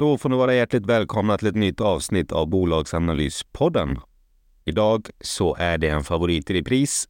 [0.00, 3.98] Då får ni vara hjärtligt välkomna till ett nytt avsnitt av Bolagsanalyspodden.
[4.64, 7.08] Idag så är det en favorit i repris.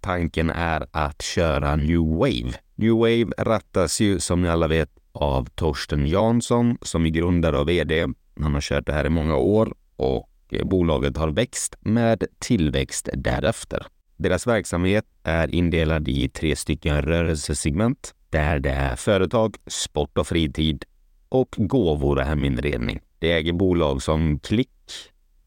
[0.00, 2.52] Tanken är att köra New Wave.
[2.74, 7.68] New Wave rattas ju som ni alla vet av Torsten Jansson som är grundare och
[7.68, 8.06] VD.
[8.40, 10.28] Han har kört det här i många år och
[10.64, 13.86] bolaget har växt med tillväxt därefter.
[14.16, 20.84] Deras verksamhet är indelad i tre stycken rörelsesegment där det är företag, sport och fritid
[21.30, 23.00] och gåvor och heminredning.
[23.18, 24.70] Det äger bolag som Klick,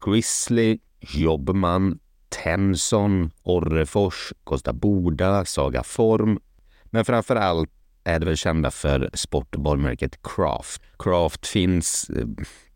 [0.04, 1.98] Grizzly, Jobman,
[2.28, 6.38] Tenson, Orrefors, Kosta Boda, Saga Form.
[6.84, 7.70] Men framför allt
[8.04, 10.82] är det väl kända för sportvarumärket Craft.
[10.98, 12.26] Craft finns eh,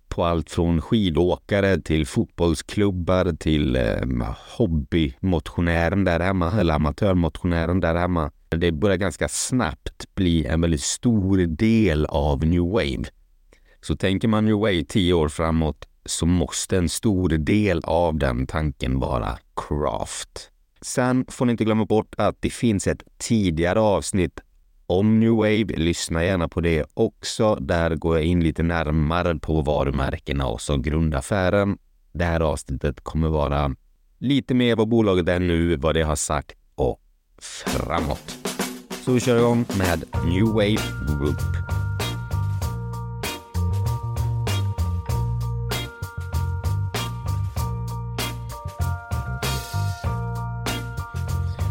[0.08, 8.30] på allt från skidåkare till fotbollsklubbar till eh, hobbymotionären där hemma eller amatörmotionären där hemma.
[8.48, 13.04] Det börjar ganska snabbt bli en väldigt stor del av New Wave.
[13.80, 18.46] Så tänker man New Wave tio år framåt så måste en stor del av den
[18.46, 20.50] tanken vara craft.
[20.80, 24.40] Sen får ni inte glömma bort att det finns ett tidigare avsnitt
[24.86, 25.64] om New Wave.
[25.76, 27.54] Lyssna gärna på det också.
[27.54, 31.78] Där går jag in lite närmare på varumärkena och så grundaffären.
[32.12, 33.74] Det här avsnittet kommer vara
[34.18, 37.00] lite mer vad bolaget är nu, vad det har sagt och
[37.38, 38.38] framåt.
[39.04, 41.40] Så vi kör igång med New Wave Group.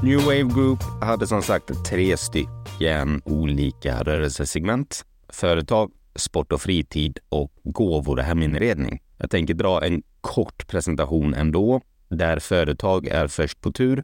[0.04, 5.06] New Wave Group hade som sagt tre stycken olika rörelsesegment.
[5.30, 9.02] Företag, sport och fritid och gåvor och heminredning.
[9.18, 14.04] Jag tänker dra en kort presentation ändå, där företag är först på tur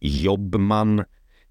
[0.00, 1.04] Jobman,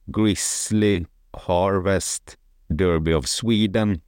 [0.05, 2.37] Grizzly, Harvest,
[2.67, 4.01] Derby of Sweden.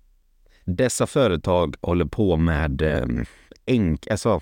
[0.66, 3.06] Dessa företag håller på med eh,
[3.66, 4.42] enk, alltså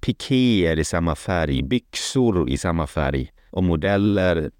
[0.00, 4.50] pikéer i samma färg, byxor i samma färg och modeller,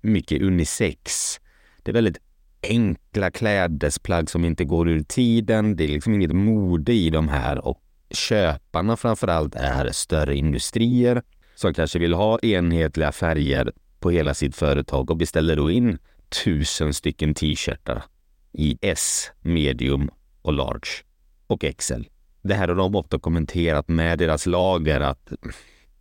[0.00, 1.40] mycket unisex.
[1.82, 2.18] Det är väldigt
[2.62, 5.76] enkla klädesplagg som inte går ur tiden.
[5.76, 11.22] Det är liksom inget mode i de här och köparna framförallt är större industrier
[11.54, 13.72] som kanske vill ha enhetliga färger
[14.06, 15.98] på hela sitt företag och beställer då in
[16.44, 18.02] tusen stycken t-shirtar
[18.52, 20.10] i S, medium
[20.42, 20.88] och large
[21.46, 22.02] och XL.
[22.42, 25.32] Det här har de ofta kommenterat med deras lager att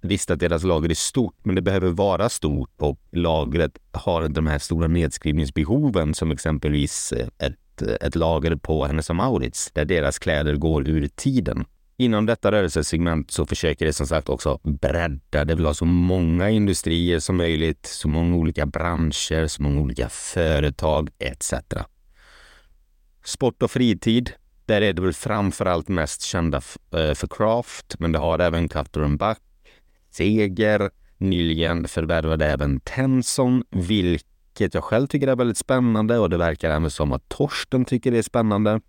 [0.02, 4.38] visst att deras lager är stort, men det behöver vara stort och lagret har inte
[4.38, 10.56] de här stora nedskrivningsbehoven som exempelvis ett, ett lager på Hennes Mauritz där deras kläder
[10.56, 11.66] går ur tiden.
[11.97, 15.45] Inom detta rörelsesegment så försöker det som sagt också bredda.
[15.45, 20.09] Det vill ha så många industrier som möjligt, så många olika branscher, så många olika
[20.09, 21.53] företag etc.
[23.24, 24.31] Sport och fritid,
[24.65, 29.07] där är det väl framförallt mest kända eh, för Craft, men det har även Cutter
[29.18, 29.38] Buck,
[30.12, 36.69] Seger, nyligen förvärvade även Tenson, vilket jag själv tycker är väldigt spännande och det verkar
[36.69, 38.81] även som att Torsten tycker det är spännande.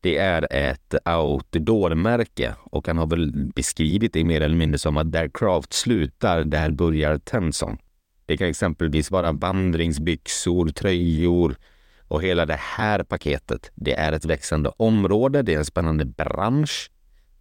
[0.00, 5.12] Det är ett outdoor-märke och han har väl beskrivit det mer eller mindre som att
[5.12, 7.78] där Craft slutar, där börjar Tenson.
[8.26, 11.56] Det kan exempelvis vara vandringsbyxor, tröjor
[12.08, 13.70] och hela det här paketet.
[13.74, 16.90] Det är ett växande område, det är en spännande bransch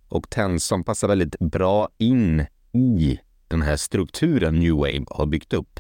[0.10, 5.80] och Tenson passar väldigt bra in i den här strukturen New Wave har byggt upp.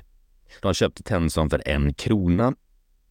[0.61, 2.53] De köpte Tenson för en krona.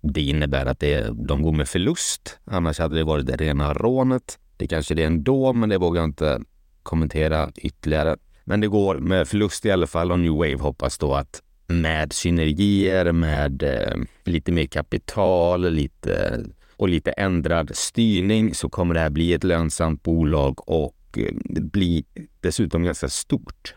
[0.01, 2.39] Det innebär att det, de går med förlust.
[2.45, 4.39] Annars hade det varit det rena rånet.
[4.57, 6.41] Det kanske det är ändå, men det vågar jag inte
[6.83, 8.17] kommentera ytterligare.
[8.45, 12.13] Men det går med förlust i alla fall och New Wave hoppas då att med
[12.13, 16.45] synergier, med eh, lite mer kapital lite,
[16.77, 22.05] och lite ändrad styrning så kommer det här bli ett lönsamt bolag och eh, bli
[22.41, 23.75] dessutom ganska stort.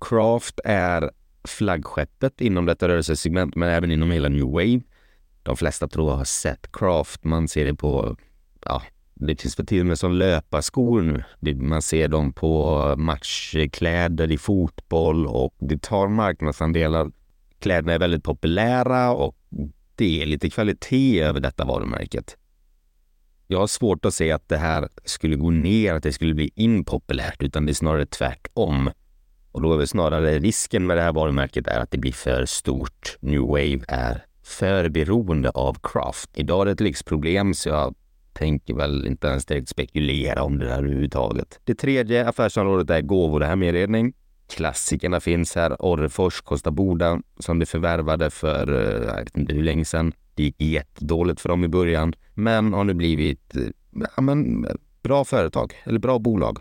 [0.00, 1.10] Craft är
[1.44, 4.80] flaggskeppet inom detta rörelsesegment, men även inom hela New Wave.
[5.42, 7.24] De flesta tror jag har sett Craft.
[7.24, 8.16] Man ser det på,
[8.64, 8.82] ja,
[9.14, 11.54] det finns för till och med som löparskor nu.
[11.54, 17.10] Man ser dem på eh, matchkläder i fotboll och det tar marknadsandelar.
[17.58, 19.36] Kläderna är väldigt populära och
[19.96, 22.36] det är lite kvalitet över detta varumärket.
[23.46, 26.50] Jag har svårt att se att det här skulle gå ner, att det skulle bli
[26.54, 28.90] impopulärt, utan det är snarare tvärtom.
[29.52, 32.46] Och då är väl snarare risken med det här varumärket är att det blir för
[32.46, 33.16] stort.
[33.20, 36.30] New Wave är för beroende av craft.
[36.34, 37.94] Idag är det ett lyxproblem så jag
[38.32, 41.60] tänker väl inte ens direkt spekulera om det där överhuvudtaget.
[41.64, 44.12] Det tredje affärsområdet är gåvor och heminredning.
[44.54, 45.76] Klassikerna finns här.
[45.78, 50.12] Orrefors, Kosta Boda som de förvärvade för, eh, jag vet inte hur länge sedan.
[50.34, 53.62] Det gick jättedåligt för dem i början, men har nu blivit eh,
[54.16, 56.58] ja, men, eh, bra företag, eller bra bolag.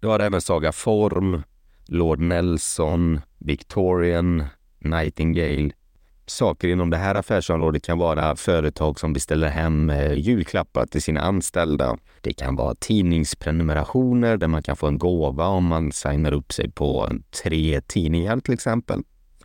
[0.00, 1.42] Du har även Saga Form,
[1.86, 4.44] Lord Nelson, Victorian,
[4.78, 5.70] Nightingale.
[6.26, 11.20] Saker inom det här affärsområdet kan vara företag som beställer hem eh, julklappar till sina
[11.20, 11.96] anställda.
[12.20, 16.70] Det kan vara tidningsprenumerationer där man kan få en gåva om man signar upp sig
[16.70, 17.10] på
[17.42, 19.02] tre tidningar till exempel.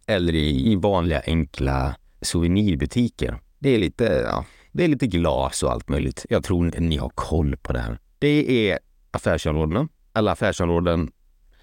[0.08, 3.40] Eller i vanliga enkla souvenirbutiker.
[3.60, 6.26] Det är lite, ja, det är lite glas och allt möjligt.
[6.30, 8.00] Jag tror ni har koll på det här.
[8.20, 8.80] Det är
[9.12, 9.88] affärsområdena.
[10.14, 11.12] Alla affärsområden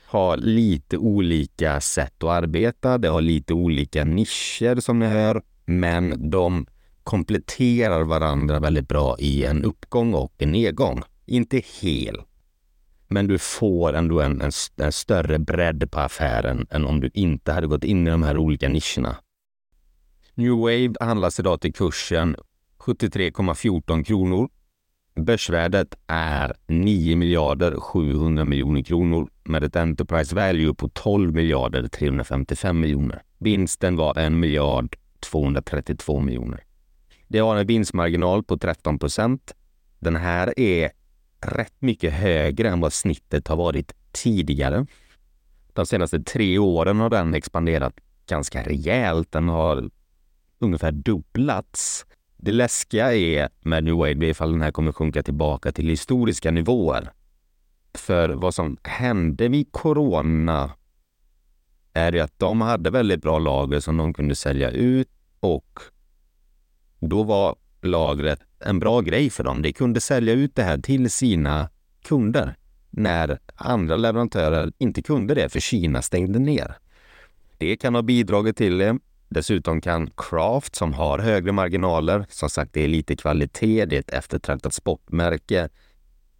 [0.06, 2.98] har lite olika sätt att arbeta.
[2.98, 6.66] Det har lite olika nischer som ni hör, men de
[7.04, 11.02] kompletterar varandra väldigt bra i en uppgång och en nedgång.
[11.26, 12.22] Inte hel,
[13.08, 17.52] men du får ändå en, en, en större bredd på affären än om du inte
[17.52, 19.16] hade gått in i de här olika nischerna.
[20.34, 22.36] New Wave handlas idag till kursen
[22.78, 24.48] 73,14 kronor
[25.16, 32.80] Börsvärdet är 9 miljarder 700 miljoner kronor med ett Enterprise Value på 12 miljarder 355
[32.80, 33.22] miljoner.
[33.38, 36.64] Vinsten var 1 miljard 232 miljoner.
[37.28, 39.54] Det har en vinstmarginal på 13 procent.
[39.98, 40.90] Den här är
[41.40, 44.86] rätt mycket högre än vad snittet har varit tidigare.
[45.72, 47.94] De senaste tre åren har den expanderat
[48.28, 49.32] ganska rejält.
[49.32, 49.90] Den har
[50.58, 52.06] ungefär dubblats
[52.46, 57.12] det läskiga är med New Wave ifall den här kommer sjunka tillbaka till historiska nivåer.
[57.94, 60.70] För vad som hände vid corona
[61.93, 65.08] är ju att de hade väldigt bra lager som de kunde sälja ut
[65.40, 65.81] och
[67.00, 69.62] då var lagret en bra grej för dem.
[69.62, 71.69] De kunde sälja ut det här till sina
[72.02, 72.56] kunder
[72.90, 76.76] när andra leverantörer inte kunde det för Kina stängde ner.
[77.59, 78.99] Det kan ha bidragit till det.
[79.28, 84.00] Dessutom kan Craft, som har högre marginaler, som sagt det är lite kvalitet, det är
[84.00, 85.68] ett eftertraktat sportmärke.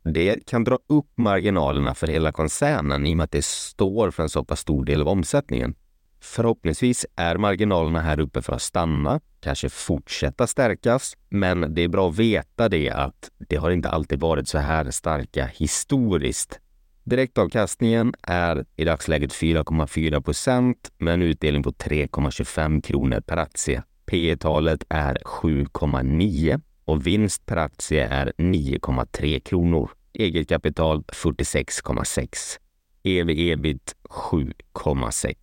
[0.03, 4.23] Det kan dra upp marginalerna för hela koncernen i och med att det står för
[4.23, 5.75] en så pass stor del av omsättningen.
[6.21, 12.09] Förhoppningsvis är marginalerna här uppe för att stanna, kanske fortsätta stärkas, men det är bra
[12.09, 16.61] att veta det att det har inte alltid varit så här starka historiskt.
[17.07, 23.83] Direktavkastningen är i dagsläget 4,4 procent med en utdelning på 3,25 kronor per aktie.
[24.07, 29.91] P talet är 7,9 och vinst per aktie är 9,3 kronor.
[30.13, 32.59] Eget kapital 46,6.
[33.03, 35.35] EV-ebit 7,6.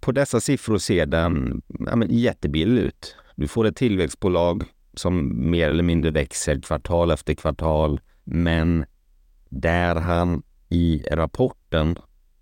[0.00, 3.16] På dessa siffror ser den ja, men, jättebillig ut.
[3.36, 8.84] Du får ett tillväxtbolag som mer eller mindre växer kvartal efter kvartal, men
[9.48, 10.42] där han
[10.74, 11.98] i rapporten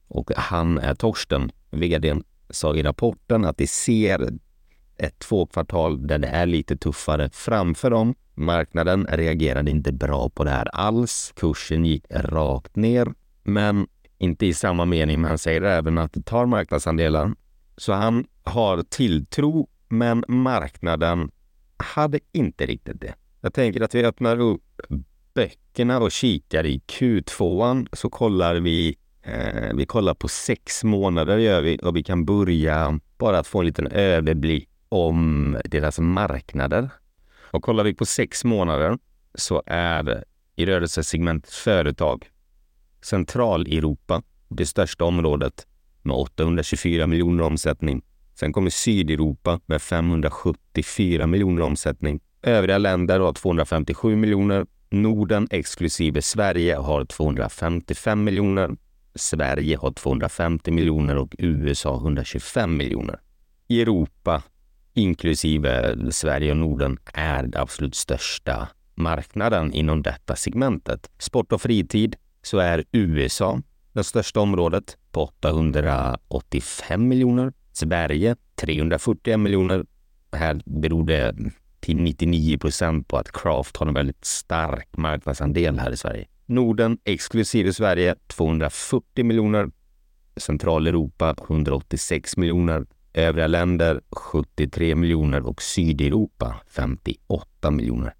[0.09, 4.29] och han är Torsten, vdn, sa i rapporten att de ser
[4.97, 8.15] ett två kvartal där det är lite tuffare framför dem.
[8.35, 11.33] Marknaden reagerade inte bra på det här alls.
[11.37, 13.87] Kursen gick rakt ner, men
[14.19, 15.21] inte i samma mening.
[15.21, 17.35] Men han säger även att det tar marknadsandelar.
[17.77, 21.31] Så han har tilltro, men marknaden
[21.77, 23.15] hade inte riktigt det.
[23.41, 24.81] Jag tänker att vi öppnar upp
[25.35, 31.61] böckerna och kikar i Q2 så kollar vi eh, vi kollar på sex månader gör
[31.61, 36.91] vi och vi kan börja bara att få en liten överblick om deras marknader.
[37.51, 38.99] Och kollar vi på sex månader
[39.35, 40.25] så är
[40.57, 42.29] i rörelsesegmentet företag
[43.03, 45.67] Centraleuropa det största området
[46.03, 48.03] med 824 miljoner omsättning.
[48.35, 52.21] Sen kommer Sydeuropa med 574 miljoner omsättning.
[52.43, 54.67] Övriga länder har 257 miljoner.
[54.93, 58.71] Norden exklusive Sverige har 255 miljoner.
[59.15, 63.21] Sverige har 250 miljoner och USA 125 miljoner.
[63.69, 64.43] I Europa,
[64.95, 71.11] inklusive Sverige och Norden, är det absolut största marknaden inom detta segmentet.
[71.19, 73.61] Sport och fritid så är USA
[73.93, 77.53] det största området på 885 miljoner.
[77.73, 79.85] Sverige 341 miljoner.
[80.33, 81.35] Här beror det
[81.83, 86.27] till 99 procent på att Craft har en väldigt stark marknadsandel här i Sverige.
[86.47, 89.71] Norden exklusive Sverige 240 miljoner.
[90.37, 92.87] Centraleuropa 186 miljoner.
[93.15, 98.15] Övriga länder 73 miljoner och Sydeuropa 58 miljoner.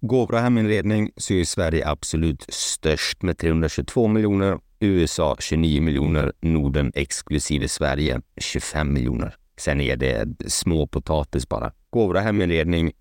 [0.00, 4.58] Gåvor och heminredning så är Sverige absolut störst med 322 miljoner.
[4.80, 6.32] USA 29 miljoner.
[6.40, 9.34] Norden exklusive Sverige 25 miljoner.
[9.56, 11.72] Sen är det småpotatis bara.
[11.90, 12.92] Gåvor och heminredning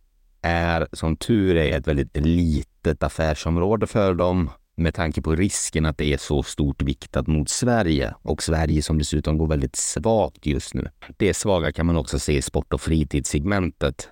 [0.46, 5.98] är som tur är ett väldigt litet affärsområde för dem med tanke på risken att
[5.98, 10.74] det är så stort viktat mot Sverige och Sverige som dessutom går väldigt svagt just
[10.74, 10.90] nu.
[11.18, 14.10] Det svaga kan man också se i sport och fritidssegmentet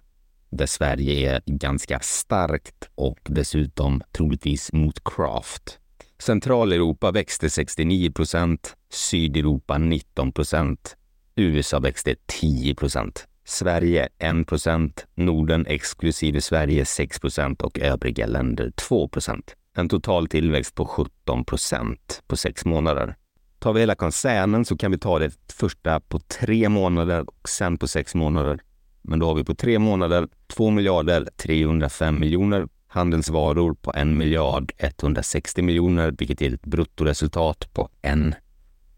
[0.49, 5.79] där Sverige är ganska starkt och dessutom troligtvis mot craft.
[6.19, 10.95] Centraleuropa växte 69 procent, Sydeuropa 19 procent,
[11.35, 13.27] USA växte 10 procent.
[13.45, 19.55] Sverige 1 procent, Norden exklusive Sverige 6 procent och övriga länder 2 procent.
[19.77, 23.15] En total tillväxt på 17 procent på sex månader.
[23.59, 27.77] Tar vi hela koncernen så kan vi ta det första på tre månader och sen
[27.77, 28.59] på sex månader.
[29.01, 34.71] Men då har vi på tre månader 2 miljarder 305 miljoner handelsvaror på 1 miljard
[34.77, 38.17] 160 miljoner, vilket ger ett bruttoresultat på 1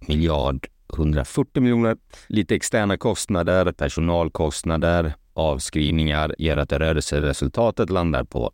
[0.07, 1.97] miljard 140 miljoner.
[2.27, 8.51] Lite externa kostnader, personalkostnader, avskrivningar gör att rörelseresultatet landar på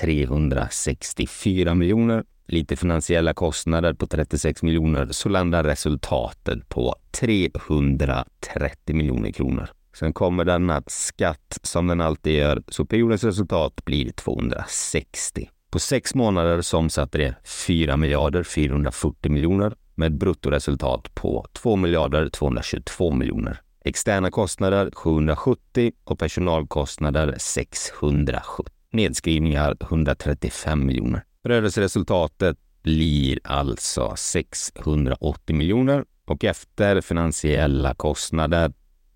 [0.00, 2.24] 364 miljoner.
[2.46, 9.68] Lite finansiella kostnader på 36 miljoner så landar resultatet på 330 miljoner kronor.
[9.98, 15.48] Sen kommer denna skatt som den alltid gör, så periodens resultat blir 260.
[15.70, 21.76] På sex månader så omsatte det 4 miljarder 440 miljoner med ett bruttoresultat på 2
[21.76, 23.60] miljarder 222 miljoner.
[23.84, 28.74] Externa kostnader 770 och personalkostnader 670.
[28.92, 31.24] Nedskrivningar 135 miljoner.
[31.44, 38.72] Rörelseresultatet blir alltså 680 miljoner och efter finansiella kostnader,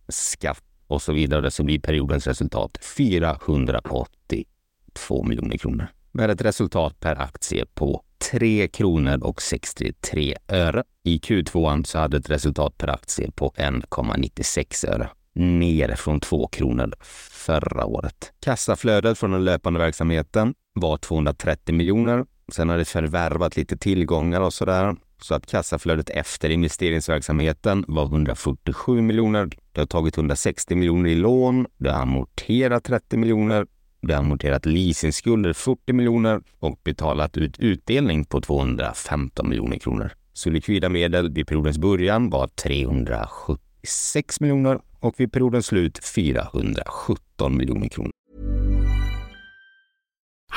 [0.08, 7.20] skatt och så vidare så blir periodens resultat 482 miljoner kronor med ett resultat per
[7.20, 10.84] aktie på 3 kronor och 63 öre.
[11.04, 16.92] I Q2 så hade ett resultat per aktie på 1,96 öre ner från 2 kronor
[17.30, 18.32] förra året.
[18.40, 22.24] Kassaflödet från den löpande verksamheten var 230 miljoner.
[22.52, 24.96] Sen har det förvärvat lite tillgångar och sådär.
[25.22, 29.50] Så att kassaflödet efter investeringsverksamheten var 147 miljoner.
[29.72, 31.66] Det har tagit 160 miljoner i lån.
[31.76, 33.66] Det har amorterat 30 miljoner.
[34.06, 40.12] Det har amorterat leasingskulder 40 miljoner och betalat ut utdelning på 215 miljoner kronor.
[40.32, 47.88] Så likvida medel vid periodens början var 376 miljoner och vid periodens slut 417 miljoner
[47.88, 48.10] kronor.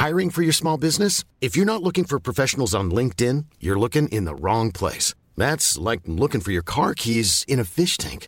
[0.08, 1.26] Hiring for your small business?
[1.40, 5.16] If you're not looking for professionals on LinkedIn, you're looking in the wrong place.
[5.38, 8.28] That's like looking for your car keys in a fish tank.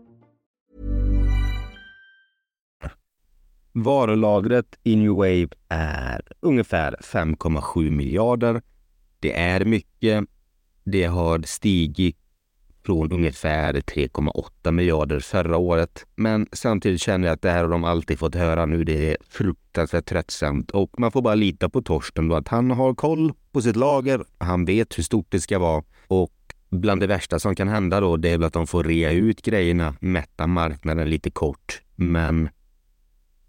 [3.73, 8.61] Varulagret i New Wave är ungefär 5,7 miljarder.
[9.19, 10.25] Det är mycket.
[10.83, 12.17] Det har stigit
[12.85, 16.05] från ungefär 3,8 miljarder förra året.
[16.15, 18.83] Men samtidigt känner jag att det här har de alltid fått höra nu.
[18.83, 22.93] Det är fruktansvärt tröttsamt och man får bara lita på Torsten då att han har
[22.93, 24.23] koll på sitt lager.
[24.37, 26.33] Han vet hur stort det ska vara och
[26.69, 29.41] bland det värsta som kan hända då det är väl att de får rea ut
[29.41, 31.81] grejerna, mätta marknaden lite kort.
[31.95, 32.49] Men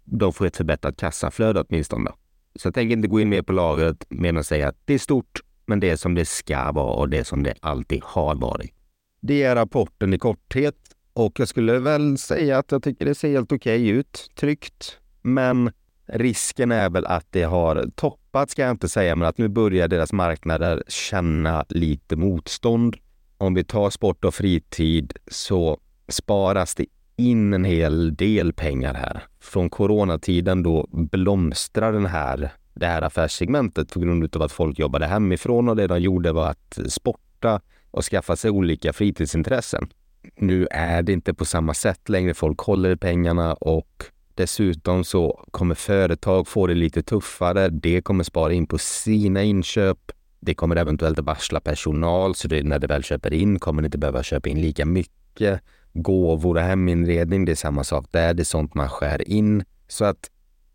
[0.03, 2.11] de får ett förbättrat kassaflöde åtminstone.
[2.55, 4.99] Så jag tänker inte gå in mer på lagret men att säga att det är
[4.99, 8.35] stort, men det är som det ska vara och det är som det alltid har
[8.35, 8.73] varit.
[9.21, 10.75] Det är rapporten i korthet
[11.13, 14.97] och jag skulle väl säga att jag tycker det ser helt okej okay ut, tryggt.
[15.21, 15.71] Men
[16.05, 19.87] risken är väl att det har toppat, ska jag inte säga, men att nu börjar
[19.87, 22.97] deras marknader känna lite motstånd.
[23.37, 26.85] Om vi tar sport och fritid så sparas det
[27.29, 29.23] in en hel del pengar här.
[29.39, 35.05] Från coronatiden då blomstrar den här, det här affärssegmentet på grund av att folk jobbade
[35.05, 37.61] hemifrån och det de gjorde var att sporta
[37.91, 39.89] och skaffa sig olika fritidsintressen.
[40.35, 42.33] Nu är det inte på samma sätt längre.
[42.33, 44.03] Folk håller i pengarna och
[44.35, 47.69] dessutom så kommer företag få det lite tuffare.
[47.69, 50.11] Det kommer spara in på sina inköp.
[50.39, 53.85] Det kommer eventuellt att varsla personal, så det, när det väl köper in kommer det
[53.85, 55.61] inte behöva köpa in lika mycket
[55.93, 58.33] gåvor och heminredning, det är samma sak där.
[58.33, 59.63] Det är sånt man skär in.
[59.87, 60.29] Så att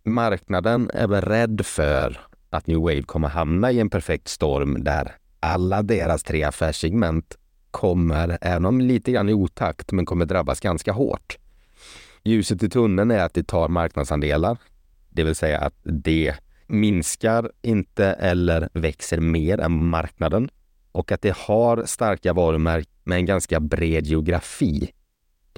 [0.04, 5.16] marknaden är väl rädd för att New Wave kommer hamna i en perfekt storm där
[5.40, 7.38] alla deras tre affärssegment
[7.70, 11.38] kommer, även om lite grann i otakt, men kommer drabbas ganska hårt.
[12.24, 14.56] Ljuset i tunneln är att det tar marknadsandelar,
[15.08, 16.34] det vill säga att det
[16.66, 20.50] minskar inte eller växer mer än marknaden
[20.92, 24.92] och att det har starka varumärken med en ganska bred geografi.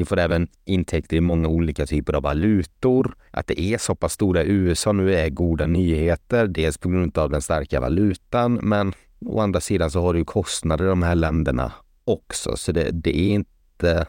[0.01, 3.15] De får även intäkter i många olika typer av valutor.
[3.31, 6.47] Att det är så pass stora i USA nu är goda nyheter.
[6.47, 8.93] Dels på grund av den starka valutan, men
[9.27, 11.73] å andra sidan så har du ju kostnader i de här länderna
[12.05, 12.57] också.
[12.57, 14.07] Så det, det är inte...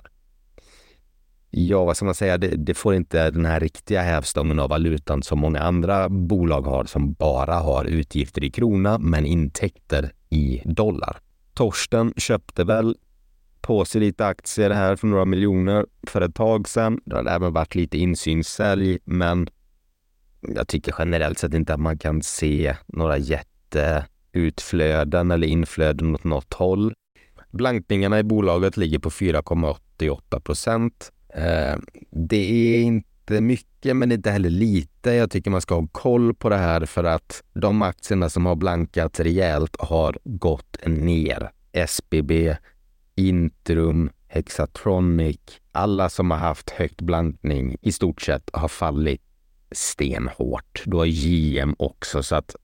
[1.49, 2.37] Ja, vad ska man säga?
[2.37, 6.85] Det, det, får inte den här riktiga hävstången av valutan som många andra bolag har
[6.85, 11.17] som bara har utgifter i krona men intäkter i dollar.
[11.53, 12.95] Torsten köpte väl
[13.61, 16.99] på sig lite aktier här för några miljoner för ett tag sedan.
[17.05, 19.49] Det har även varit lite insynssälj, men
[20.41, 26.53] jag tycker generellt sett inte att man kan se några jätteutflöden eller inflöden åt något
[26.53, 26.93] håll.
[27.51, 31.11] Blankningarna i bolaget ligger på 4,88 procent.
[31.35, 31.75] Eh,
[32.11, 35.11] det är inte mycket, men inte heller lite.
[35.11, 38.55] Jag tycker man ska ha koll på det här för att de aktierna som har
[38.55, 41.51] blankat rejält har gått ner.
[41.73, 42.55] SBB
[43.15, 45.39] Intrum, Hexatronic,
[45.71, 49.21] alla som har haft högt blankning i stort sett har fallit
[49.71, 50.83] stenhårt.
[50.85, 52.55] Du har JM också, så att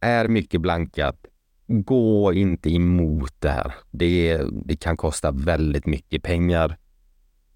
[0.00, 1.26] är mycket blankat,
[1.66, 3.74] gå inte emot det här.
[3.90, 6.76] Det, det kan kosta väldigt mycket pengar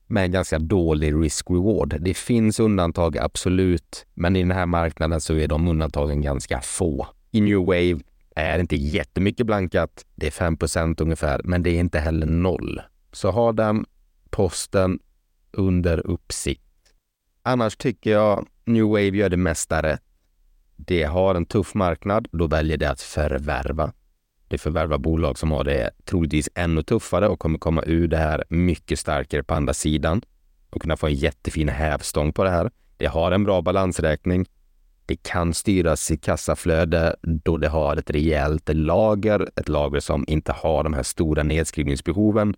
[0.07, 2.01] med ganska dålig risk-reward.
[2.01, 7.07] Det finns undantag, absolut, men i den här marknaden så är de undantagen ganska få.
[7.31, 7.99] I New Wave
[8.41, 10.07] är inte jättemycket blankat.
[10.15, 12.81] Det är 5% ungefär, men det är inte heller noll.
[13.13, 13.87] Så ha den
[14.31, 14.99] posten
[15.53, 16.63] under uppsikt.
[17.43, 20.03] Annars tycker jag New Wave gör det mesta rätt.
[20.77, 23.93] Det har en tuff marknad, då väljer det att förvärva.
[24.49, 28.45] Det förvärvar bolag som har det troligtvis ännu tuffare och kommer komma ur det här
[28.49, 30.23] mycket starkare på andra sidan
[30.71, 32.71] och kunna få en jättefin hävstång på det här.
[32.97, 34.47] Det har en bra balansräkning.
[35.09, 40.53] Det kan styras i kassaflöde då det har ett rejält lager, ett lager som inte
[40.53, 42.55] har de här stora nedskrivningsbehoven.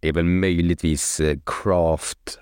[0.00, 2.38] Det är väl möjligtvis eh, Craft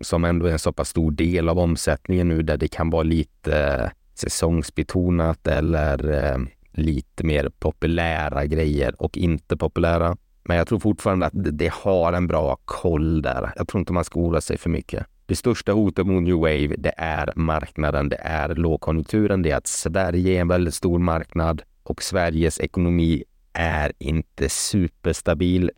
[0.00, 3.02] som ändå är en så pass stor del av omsättningen nu där det kan vara
[3.02, 6.38] lite eh, säsongsbetonat eller eh,
[6.72, 10.16] lite mer populära grejer och inte populära.
[10.44, 13.52] Men jag tror fortfarande att det har en bra koll där.
[13.56, 15.06] Jag tror inte man ska oroa sig för mycket.
[15.26, 19.66] Det största hotet mot New Wave, det är marknaden, det är lågkonjunkturen, det är att
[19.66, 25.70] Sverige är en väldigt stor marknad och Sveriges ekonomi är inte superstabil.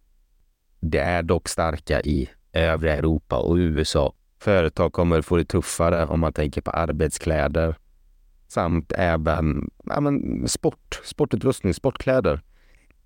[0.80, 4.14] Det är dock starka i övriga Europa och USA.
[4.38, 7.76] Företag kommer få det tuffare om man tänker på arbetskläder
[8.48, 12.40] samt även ja, men sport, sportutrustning, sportkläder.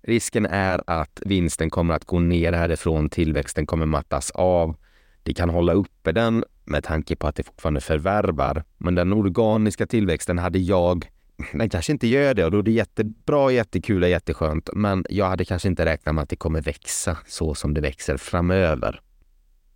[0.03, 4.75] Risken är att vinsten kommer att gå ner härifrån, tillväxten kommer mattas av.
[5.23, 8.63] Det kan hålla uppe den med tanke på att det fortfarande förvärvar.
[8.77, 11.05] Men den organiska tillväxten hade jag,
[11.53, 14.69] den kanske inte gör det och då är det jättebra, jättekul och jätteskönt.
[14.73, 18.17] Men jag hade kanske inte räknat med att det kommer växa så som det växer
[18.17, 19.01] framöver.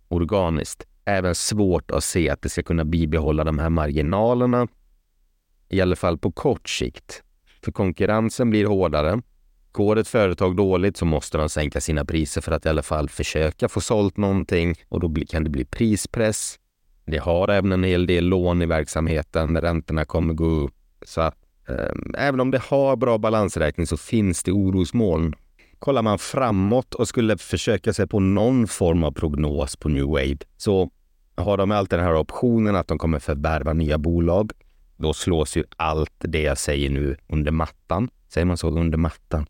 [0.08, 0.84] Organiskt.
[1.04, 4.68] Även svårt att se att det ska kunna bibehålla de här marginalerna.
[5.68, 7.22] I alla fall på kort sikt.
[7.64, 9.22] För konkurrensen blir hårdare.
[9.76, 13.08] Går ett företag dåligt så måste de sänka sina priser för att i alla fall
[13.08, 16.58] försöka få sålt någonting och då kan det bli prispress.
[17.06, 19.60] Det har även en hel del lån i verksamheten.
[19.60, 20.74] Räntorna kommer gå upp.
[21.02, 21.36] Så att,
[21.68, 25.34] eh, även om det har bra balansräkning så finns det orosmoln.
[25.78, 30.38] Kollar man framåt och skulle försöka sig på någon form av prognos på New Wave
[30.56, 30.90] så
[31.34, 34.52] har de alltid den här optionen att de kommer förvärva nya bolag.
[34.96, 38.08] Då slås ju allt det jag säger nu under mattan.
[38.28, 38.68] Säger man så?
[38.68, 39.46] Under mattan?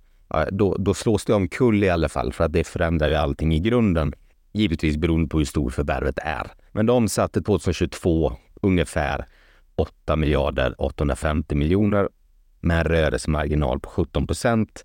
[0.51, 4.15] Då, då slås det omkull i alla fall för att det förändrar allting i grunden.
[4.53, 6.51] Givetvis beroende på hur stor förvärvet är.
[6.73, 9.27] Men de omsatte 2022 ungefär
[9.77, 12.09] 8 miljarder 850 miljoner
[12.61, 14.85] med en rörelsemarginal på 17 procent.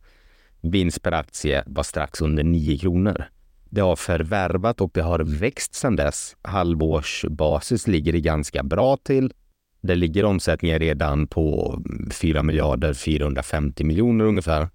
[0.62, 3.26] Vinst per aktie var strax under 9 kronor.
[3.70, 6.36] Det har förvärvat och det har växt sedan dess.
[6.42, 9.34] Halvårsbasis ligger det ganska bra till.
[9.82, 11.80] Det ligger omsättningen redan på
[12.12, 14.70] 4 miljarder 450 miljoner ungefär.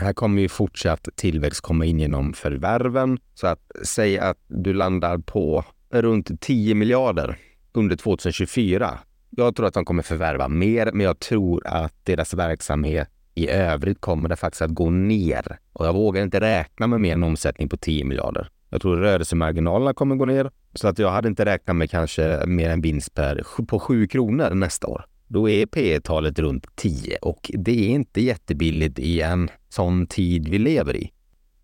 [0.00, 3.18] Här kommer ju fortsatt tillväxt komma in genom förvärven.
[3.34, 7.38] Så att säga att du landar på runt 10 miljarder
[7.72, 8.98] under 2024.
[9.30, 14.00] Jag tror att de kommer förvärva mer, men jag tror att deras verksamhet i övrigt
[14.00, 15.58] kommer det faktiskt att gå ner.
[15.72, 18.48] Och jag vågar inte räkna med mer en omsättning på 10 miljarder.
[18.70, 20.50] Jag tror rörelsemarginalerna kommer gå ner.
[20.74, 24.50] Så att jag hade inte räknat med kanske mer än vinst per, på 7 kronor
[24.54, 29.50] nästa år då är P talet runt 10 och det är inte jättebilligt i en
[29.68, 31.10] sån tid vi lever i.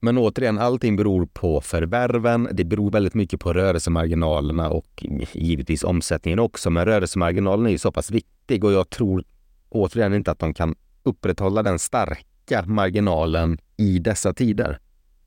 [0.00, 2.48] Men återigen, allting beror på förvärven.
[2.52, 6.70] Det beror väldigt mycket på rörelsemarginalerna och givetvis omsättningen också.
[6.70, 9.24] Men rörelsemarginalen är ju så pass viktig och jag tror
[9.68, 14.78] återigen inte att de kan upprätthålla den starka marginalen i dessa tider.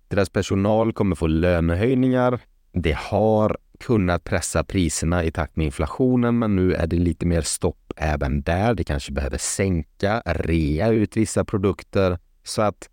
[0.07, 2.39] Deras personal kommer få lönehöjningar.
[2.71, 7.41] Det har kunnat pressa priserna i takt med inflationen, men nu är det lite mer
[7.41, 8.73] stopp även där.
[8.73, 12.89] Det kanske behöver sänka, rea ut vissa produkter så att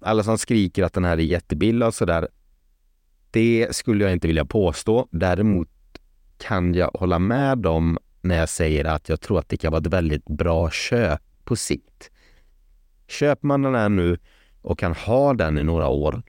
[0.00, 2.28] alla som skriker att den här är jättebillig och sådär,
[3.30, 5.08] det skulle jag inte vilja påstå.
[5.10, 5.68] Däremot
[6.38, 9.80] kan jag hålla med dem när jag säger att jag tror att det kan vara
[9.80, 12.10] ett väldigt bra köp på sikt.
[13.08, 14.18] Köper man den här nu
[14.62, 16.22] och kan ha den i några år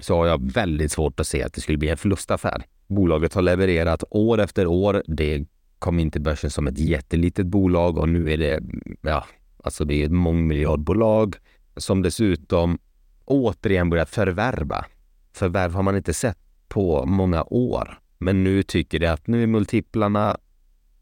[0.00, 2.62] så har jag väldigt svårt att se att det skulle bli en förlustaffär.
[2.86, 5.02] Bolaget har levererat år efter år.
[5.06, 5.46] Det
[5.78, 8.60] kom in till börsen som ett jättelitet bolag och nu är det,
[9.00, 9.26] ja,
[9.64, 11.36] alltså det är ett mångmiljardbolag
[11.76, 12.78] som dessutom
[13.24, 14.84] återigen börjat förvärva.
[15.32, 17.98] Förvärv har man inte sett på många år.
[18.18, 20.36] Men nu tycker det att nu är multiplarna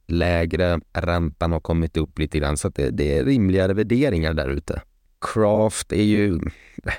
[0.07, 4.49] lägre, räntan har kommit upp lite grann så att det, det är rimligare värderingar där
[4.49, 4.83] ute.
[5.33, 6.41] Craft är ju,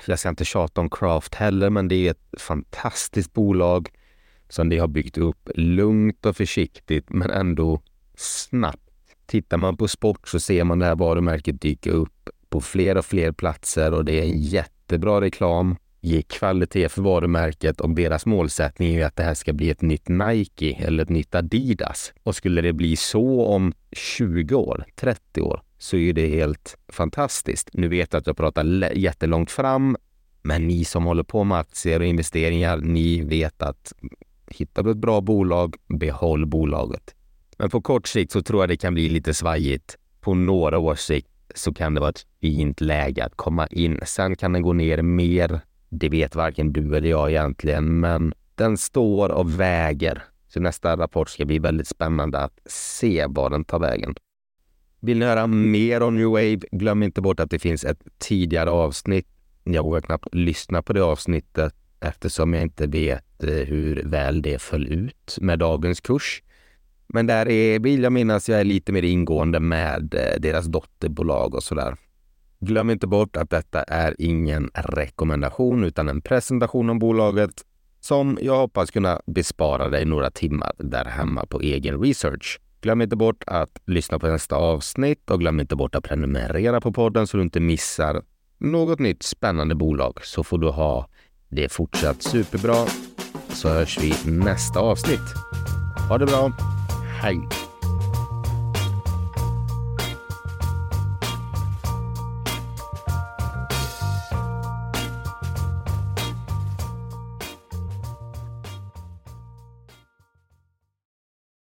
[0.06, 3.88] jag ska inte tjata om Craft heller, men det är ett fantastiskt bolag
[4.48, 7.82] som de har byggt upp lugnt och försiktigt men ändå
[8.16, 8.80] snabbt.
[9.26, 13.04] Tittar man på sport så ser man det här varumärket dyka upp på fler och
[13.04, 18.94] fler platser och det är en jättebra reklam, ger kvalitet för varumärket och deras målsättning
[18.94, 22.12] är att det här ska bli ett nytt Nike eller ett nytt Adidas.
[22.22, 27.70] Och skulle det bli så om 20 år, 30 år, så är det helt fantastiskt.
[27.72, 29.96] Nu vet jag att jag pratar jättelångt fram,
[30.42, 33.92] men ni som håller på med aktier och investeringar, ni vet att
[34.46, 37.14] hittar du ett bra bolag, behåll bolaget.
[37.58, 39.98] Men på kort sikt så tror jag det kan bli lite svajigt.
[40.20, 44.00] På några års sikt så kan det vara ett fint läge att komma in.
[44.06, 45.60] Sen kan den gå ner mer.
[45.88, 50.24] Det vet varken du eller jag egentligen, men den står och väger.
[50.48, 54.14] Så nästa rapport ska bli väldigt spännande att se var den tar vägen.
[55.00, 56.60] Vill ni höra mer om New Wave?
[56.72, 59.26] Glöm inte bort att det finns ett tidigare avsnitt.
[59.64, 64.62] Jag vågar knappt lyssna på det avsnittet eftersom jag inte vet eh, hur väl det
[64.62, 66.42] föll ut med dagens kurs.
[67.06, 71.54] Men där är, vill jag minnas jag är lite mer ingående med eh, deras dotterbolag
[71.54, 71.96] och sådär.
[72.60, 77.64] Glöm inte bort att detta är ingen rekommendation utan en presentation om bolaget
[78.00, 82.60] som jag hoppas kunna bespara dig några timmar där hemma på egen research.
[82.86, 86.92] Glöm inte bort att lyssna på nästa avsnitt och glöm inte bort att prenumerera på
[86.92, 88.22] podden så du inte missar
[88.58, 91.08] något nytt spännande bolag så får du ha
[91.48, 92.86] det fortsatt superbra.
[93.48, 95.34] så hörs vi nästa avsnitt.
[96.08, 96.52] Ha det bra.
[97.22, 97.65] Hej!